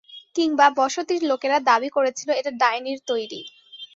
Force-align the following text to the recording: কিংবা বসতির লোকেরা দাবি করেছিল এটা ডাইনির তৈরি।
কিংবা 0.35 0.67
বসতির 0.77 1.21
লোকেরা 1.23 1.57
দাবি 1.69 1.89
করেছিল 1.89 2.29
এটা 2.39 2.51
ডাইনির 2.61 2.99
তৈরি। 3.07 3.41